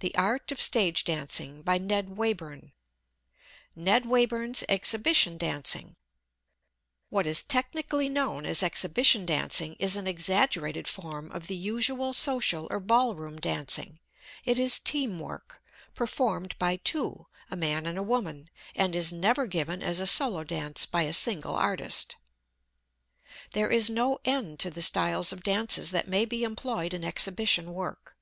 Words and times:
[Illustration: 0.00 1.26
NW] 1.66 2.72
NED 3.74 4.04
WAYBURN'S 4.06 4.64
EXHIBITION 4.68 5.36
DANCING 5.38 5.96
What 7.10 7.26
is 7.26 7.42
technically 7.42 8.08
known 8.08 8.46
as 8.46 8.62
Exhibition 8.62 9.26
Dancing 9.26 9.74
is 9.80 9.96
an 9.96 10.06
exaggerated 10.06 10.86
form 10.86 11.32
of 11.32 11.48
the 11.48 11.56
usual 11.56 12.14
social 12.14 12.68
or 12.70 12.78
ballroom 12.78 13.40
dancing. 13.40 13.98
It 14.44 14.60
is 14.60 14.78
"team" 14.78 15.18
work, 15.18 15.60
performed 15.96 16.56
by 16.60 16.76
two, 16.76 17.26
a 17.50 17.56
man 17.56 17.84
and 17.84 17.98
a 17.98 18.02
woman, 18.04 18.50
and 18.76 18.94
is 18.94 19.12
never 19.12 19.48
given 19.48 19.82
as 19.82 19.98
a 19.98 20.06
solo 20.06 20.44
dance, 20.44 20.86
by 20.86 21.02
a 21.02 21.12
single 21.12 21.56
artist. 21.56 22.14
There 23.50 23.68
is 23.72 23.90
no 23.90 24.20
end 24.24 24.60
to 24.60 24.70
the 24.70 24.80
styles 24.80 25.32
of 25.32 25.42
dances 25.42 25.90
that 25.90 26.06
may 26.06 26.24
be 26.24 26.44
employed 26.44 26.94
in 26.94 27.02
exhibition 27.02 27.72
work. 27.74 28.16